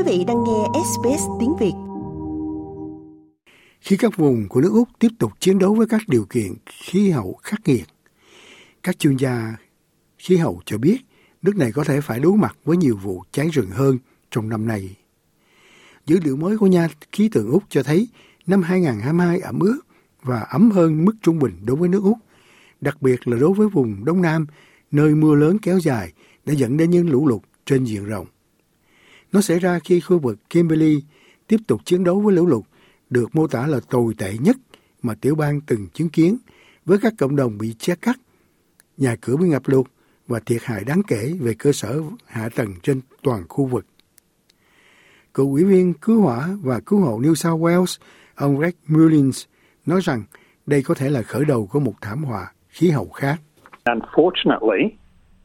[0.00, 1.72] Quý vị đang nghe SBS tiếng Việt.
[3.80, 7.10] Khi các vùng của nước Úc tiếp tục chiến đấu với các điều kiện khí
[7.10, 7.84] hậu khắc nghiệt,
[8.82, 9.54] các chuyên gia
[10.18, 10.96] khí hậu cho biết
[11.42, 13.98] nước này có thể phải đối mặt với nhiều vụ cháy rừng hơn
[14.30, 14.96] trong năm nay.
[16.06, 18.08] Dữ liệu mới của nhà khí tượng Úc cho thấy
[18.46, 19.80] năm 2022 ẩm ướt
[20.22, 22.18] và ấm hơn mức trung bình đối với nước Úc,
[22.80, 24.46] đặc biệt là đối với vùng Đông Nam,
[24.90, 26.12] nơi mưa lớn kéo dài
[26.44, 28.26] đã dẫn đến những lũ lụt trên diện rộng.
[29.32, 31.02] Nó xảy ra khi khu vực Kimberley
[31.46, 32.64] tiếp tục chiến đấu với lũ lụt,
[33.10, 34.56] được mô tả là tồi tệ nhất
[35.02, 36.36] mà tiểu bang từng chứng kiến,
[36.84, 38.16] với các cộng đồng bị chia cắt,
[38.96, 39.86] nhà cửa bị ngập lụt
[40.26, 43.86] và thiệt hại đáng kể về cơ sở hạ tầng trên toàn khu vực.
[45.34, 47.98] Cựu ủy viên cứu hỏa và cứu hộ New South Wales,
[48.34, 49.44] ông Greg Mullins,
[49.86, 50.22] nói rằng
[50.66, 53.40] đây có thể là khởi đầu của một thảm họa khí hậu khác.
[53.84, 54.90] Unfortunately,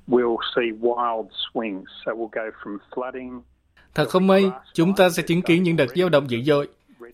[0.08, 3.41] we'll see wild swings, so we'll go from flooding
[3.95, 6.67] Thật không may, chúng ta sẽ chứng kiến những đợt dao động dữ dội.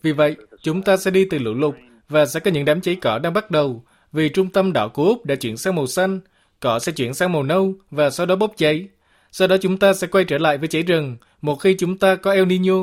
[0.03, 1.75] Vì vậy, chúng ta sẽ đi từ lũ lụt
[2.09, 5.05] và sẽ có những đám cháy cỏ đang bắt đầu vì trung tâm đảo của
[5.05, 6.19] Úc đã chuyển sang màu xanh,
[6.59, 8.87] cỏ sẽ chuyển sang màu nâu và sau đó bốc cháy.
[9.31, 12.15] Sau đó chúng ta sẽ quay trở lại với cháy rừng một khi chúng ta
[12.15, 12.75] có El Nino.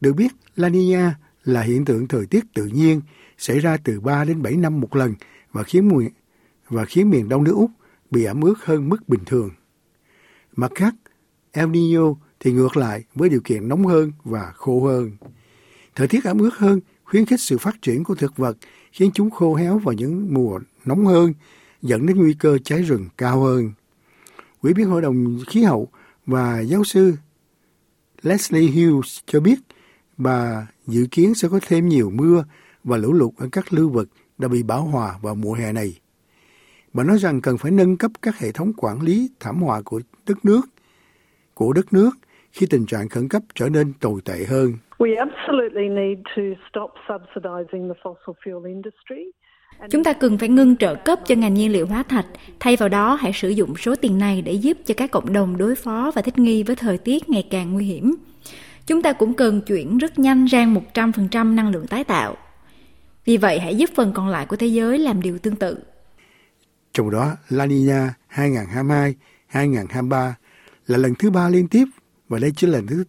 [0.00, 3.00] Được biết, La Nina là hiện tượng thời tiết tự nhiên
[3.38, 5.14] xảy ra từ 3 đến 7 năm một lần
[5.52, 6.04] và khiến mùi
[6.68, 7.70] và khiến miền đông nước Úc
[8.10, 9.50] bị ẩm ướt hơn mức bình thường.
[10.56, 10.94] Mặt khác,
[11.52, 15.10] El Nino thì ngược lại với điều kiện nóng hơn và khô hơn.
[15.94, 18.56] Thời tiết ẩm ướt hơn khuyến khích sự phát triển của thực vật
[18.92, 21.34] khiến chúng khô héo vào những mùa nóng hơn,
[21.82, 23.72] dẫn đến nguy cơ cháy rừng cao hơn.
[24.62, 25.88] Ủy viên Hội đồng Khí hậu
[26.26, 27.14] và giáo sư
[28.22, 29.58] Leslie Hughes cho biết
[30.16, 32.44] bà dự kiến sẽ có thêm nhiều mưa
[32.84, 36.00] và lũ lụt ở các lưu vực đã bị bão hòa vào mùa hè này.
[36.92, 40.00] Bà nói rằng cần phải nâng cấp các hệ thống quản lý thảm họa của
[40.26, 40.60] đất nước,
[41.54, 42.10] của đất nước
[42.52, 44.72] khi tình trạng khẩn cấp trở nên tồi tệ hơn.
[49.90, 52.26] Chúng ta cần phải ngưng trợ cấp cho ngành nhiên liệu hóa thạch,
[52.60, 55.56] thay vào đó hãy sử dụng số tiền này để giúp cho các cộng đồng
[55.56, 58.14] đối phó và thích nghi với thời tiết ngày càng nguy hiểm.
[58.86, 62.36] Chúng ta cũng cần chuyển rất nhanh sang 100% năng lượng tái tạo.
[63.24, 65.78] Vì vậy hãy giúp phần còn lại của thế giới làm điều tương tự.
[66.92, 68.14] Trong đó, La Nina
[69.52, 70.32] 2022-2023
[70.86, 71.84] là lần thứ ba liên tiếp
[72.32, 73.04] và đây chỉ là lần thứ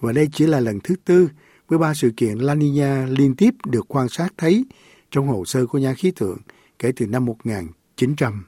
[0.00, 1.28] và đây chỉ là lần thứ tư
[1.68, 4.64] với ba sự kiện La Nina liên tiếp được quan sát thấy
[5.10, 6.38] trong hồ sơ của nhà khí tượng
[6.78, 8.44] kể từ năm 1900.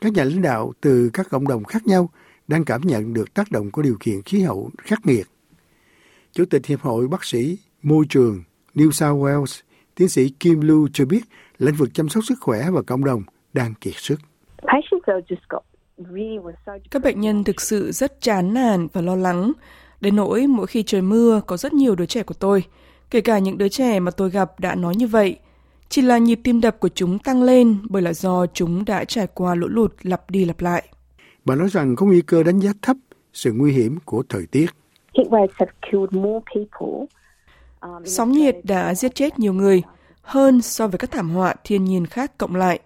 [0.00, 2.10] Các nhà lãnh đạo từ các cộng đồng khác nhau
[2.48, 5.26] đang cảm nhận được tác động của điều kiện khí hậu khắc nghiệt.
[6.32, 8.42] Chủ tịch Hiệp hội Bác sĩ Môi trường
[8.74, 9.62] New South Wales,
[9.94, 11.22] tiến sĩ Kim Lu cho biết
[11.58, 13.22] lĩnh vực chăm sóc sức khỏe và cộng đồng
[13.52, 14.20] đang kiệt sức.
[16.90, 19.52] Các bệnh nhân thực sự rất chán nản và lo lắng.
[20.00, 22.64] Đến nỗi mỗi khi trời mưa có rất nhiều đứa trẻ của tôi,
[23.10, 25.38] kể cả những đứa trẻ mà tôi gặp đã nói như vậy.
[25.88, 29.26] Chỉ là nhịp tim đập của chúng tăng lên bởi là do chúng đã trải
[29.26, 30.88] qua lũ lụt lặp đi lặp lại.
[31.44, 32.96] Bà nói rằng có nguy cơ đánh giá thấp
[33.32, 34.66] sự nguy hiểm của thời tiết.
[38.04, 39.82] Sóng nhiệt đã giết chết nhiều người
[40.22, 42.80] hơn so với các thảm họa thiên nhiên khác cộng lại.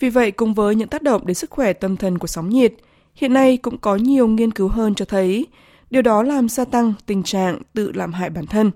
[0.00, 2.74] Vì vậy, cùng với những tác động đến sức khỏe tâm thần của sóng nhiệt,
[3.14, 5.46] hiện nay cũng có nhiều nghiên cứu hơn cho thấy
[5.90, 8.70] điều đó làm gia tăng tình trạng tự làm hại bản thân,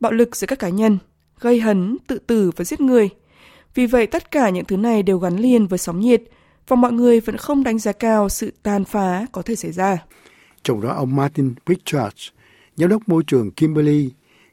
[0.00, 0.98] bạo lực giữa các cá nhân,
[1.40, 3.08] gây hấn, tự tử và giết người.
[3.74, 6.22] Vì vậy, tất cả những thứ này đều gắn liền với sóng nhiệt
[6.68, 9.98] và mọi người vẫn không đánh giá cao sự tàn phá có thể xảy ra.
[10.62, 12.28] Trong đó ông Martin Richards,
[12.76, 14.10] giám đốc môi trường Kimberley,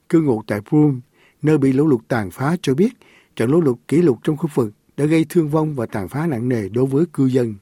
[0.10, 1.00] cư ngụ tại Broome,
[1.42, 2.90] nơi bị lũ lụt tàn phá cho biết
[3.36, 6.28] trận lũ lụt kỷ lục trong khu vực đã gây thương vong và tàn phá
[6.28, 7.56] nặng nề đối với cư dân.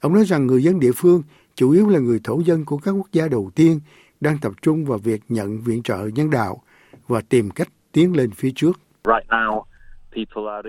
[0.00, 1.22] Ông nói rằng người dân địa phương
[1.54, 3.80] chủ yếu là người thổ dân của các quốc gia đầu tiên
[4.20, 6.62] đang tập trung vào việc nhận viện trợ nhân đạo
[7.08, 8.80] và tìm cách tiến lên phía trước.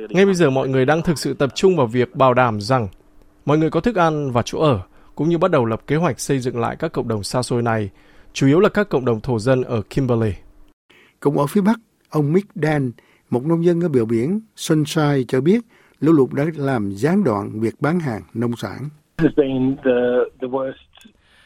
[0.10, 2.88] Ngay bây giờ mọi người đang thực sự tập trung vào việc bảo đảm rằng
[3.46, 4.82] mọi người có thức ăn và chỗ ở,
[5.16, 7.62] cũng như bắt đầu lập kế hoạch xây dựng lại các cộng đồng xa xôi
[7.62, 7.90] này,
[8.34, 10.34] chủ yếu là các cộng đồng thổ dân ở Kimberley.
[11.20, 11.80] Cũng ở phía Bắc,
[12.10, 12.92] ông Mick Dan,
[13.34, 15.60] một nông dân ở bờ biển Sunshine cho biết
[16.00, 18.90] lũ lụt đã làm gián đoạn việc bán hàng nông sản.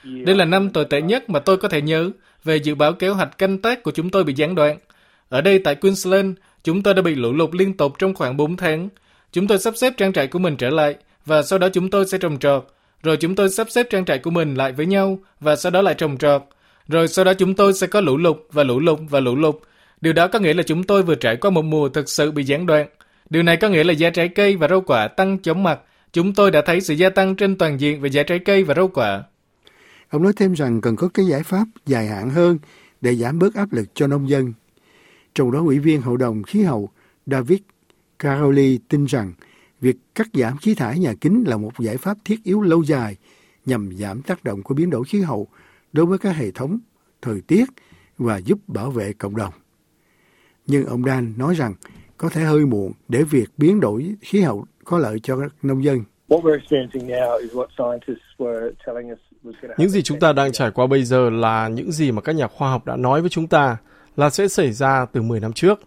[0.04, 2.12] Đây là năm tồi tệ nhất mà tôi có thể nhớ
[2.44, 4.78] về dự báo kế hoạch canh tác của chúng tôi bị gián đoạn.
[5.30, 8.58] Ở đây tại Queensland, chúng tôi đã bị lũ lụt liên tục trong khoảng 4
[8.58, 8.90] tháng.
[9.32, 10.96] Chúng tôi sắp xếp trang trại của mình trở lại
[11.26, 12.68] và sau đó chúng tôi sẽ trồng trọt.
[13.04, 15.82] Rồi chúng tôi sắp xếp trang trại của mình lại với nhau và sau đó
[15.82, 16.44] lại trồng trọt.
[16.88, 19.56] Rồi sau đó chúng tôi sẽ có lũ lụt và lũ lụt và lũ lụt
[20.02, 22.44] Điều đó có nghĩa là chúng tôi vừa trải qua một mùa thực sự bị
[22.44, 22.88] gián đoạn.
[23.30, 25.80] Điều này có nghĩa là giá trái cây và rau quả tăng chóng mặt.
[26.14, 28.76] Chúng tôi đã thấy sự gia tăng trên toàn diện về giá trái cây và
[28.76, 29.24] rau quả.
[30.10, 32.58] Ông nói thêm rằng cần có cái giải pháp dài hạn hơn
[33.02, 34.54] để giảm bớt áp lực cho nông dân.
[35.36, 36.90] Trong đó, Ủy viên Hội đồng Khí hậu
[37.26, 37.60] David
[38.20, 39.34] Caroli tin rằng
[39.82, 43.16] việc cắt giảm khí thải nhà kính là một giải pháp thiết yếu lâu dài
[43.66, 45.48] nhằm giảm tác động của biến đổi khí hậu
[45.94, 46.80] đối với các hệ thống
[47.22, 47.66] thời tiết
[48.18, 49.54] và giúp bảo vệ cộng đồng.
[50.68, 51.74] Nhưng ông Dan nói rằng
[52.18, 55.84] có thể hơi muộn để việc biến đổi khí hậu có lợi cho các nông
[55.84, 56.04] dân.
[59.78, 62.48] Những gì chúng ta đang trải qua bây giờ là những gì mà các nhà
[62.48, 63.78] khoa học đã nói với chúng ta
[64.18, 65.80] là sẽ xảy ra từ 10 năm trước.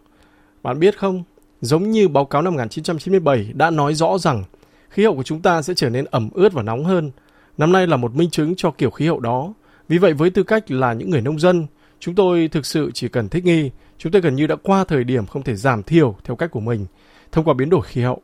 [0.62, 1.24] Bạn biết không,
[1.60, 4.44] giống như báo cáo năm 1997 đã nói rõ rằng
[4.90, 7.10] khí hậu của chúng ta sẽ trở nên ẩm ướt và nóng hơn.
[7.58, 9.54] Năm nay là một minh chứng cho kiểu khí hậu đó.
[9.88, 11.66] Vì vậy với tư cách là những người nông dân,
[12.00, 13.70] chúng tôi thực sự chỉ cần thích nghi.
[13.99, 16.61] Chúng tôi gần như đã qua thời điểm không thể giảm thiểu theo cách của
[16.61, 16.87] mình
[17.32, 18.23] thông qua biến đổi khí hậu.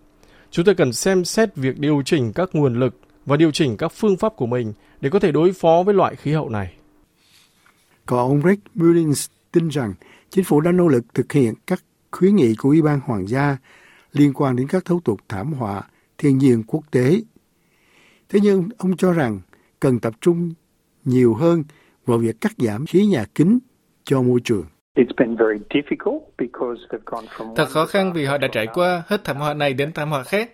[0.50, 3.92] Chúng tôi cần xem xét việc điều chỉnh các nguồn lực và điều chỉnh các
[3.92, 6.74] phương pháp của mình để có thể đối phó với loại khí hậu này.
[8.06, 9.94] Còn ông Rick Mullins tin rằng
[10.30, 13.56] chính phủ đã nỗ lực thực hiện các khuyến nghị của Ủy ban Hoàng gia
[14.12, 15.82] liên quan đến các thủ tục thảm họa
[16.18, 17.20] thiên nhiên quốc tế.
[18.28, 19.40] Thế nhưng ông cho rằng
[19.80, 20.54] cần tập trung
[21.04, 21.64] nhiều hơn
[22.06, 23.58] vào việc cắt giảm khí nhà kính
[24.04, 24.64] cho môi trường.
[27.56, 30.22] Thật khó khăn vì họ đã trải qua hết thảm họa này đến thảm họa
[30.22, 30.50] khác.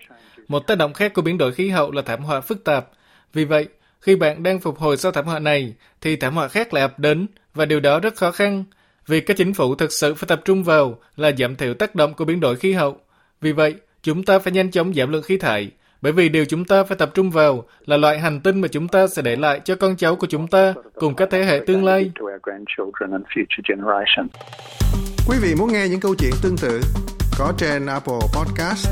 [0.48, 2.88] Một tác động khác của biến đổi khí hậu là thảm họa phức tạp.
[3.32, 3.68] Vì vậy,
[4.00, 6.98] khi bạn đang phục hồi sau thảm họa này, thì thảm họa khác lại ập
[6.98, 8.64] đến, và điều đó rất khó khăn.
[9.06, 12.14] Việc các chính phủ thực sự phải tập trung vào là giảm thiểu tác động
[12.14, 12.96] của biến đổi khí hậu.
[13.40, 15.70] Vì vậy, chúng ta phải nhanh chóng giảm lượng khí thải,
[16.02, 18.88] bởi vì điều chúng ta phải tập trung vào là loại hành tinh mà chúng
[18.88, 21.84] ta sẽ để lại cho con cháu của chúng ta cùng các thế hệ tương
[21.84, 22.10] lai.
[25.28, 26.80] Quý vị muốn nghe những câu chuyện tương tự
[27.38, 28.88] có trên Apple Podcast,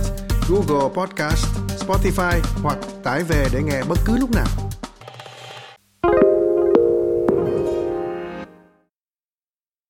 [0.50, 1.46] Google Podcast,
[1.86, 4.59] Spotify hoặc tải về để nghe bất cứ lúc nào.